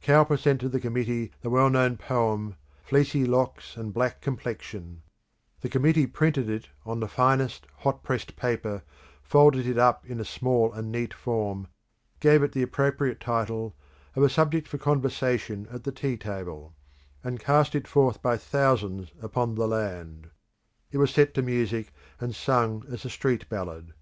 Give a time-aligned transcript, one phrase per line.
[0.00, 5.02] Cowper sent to the Committee the well known poem, "Fleecy locks and black complexion";
[5.60, 8.82] the Committee printed it on the finest hot pressed paper,
[9.22, 11.68] folded it up in a small and neat form,
[12.18, 13.76] gave it the appropriate title
[14.16, 16.74] of "A subject for conversation at the tea table,"
[17.22, 20.30] and cast it forth by thousands upon the land.
[20.90, 23.94] It was set to music, and sung as a street ballad.